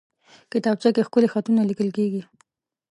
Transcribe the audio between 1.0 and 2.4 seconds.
ښکلي خطونه لیکل کېږي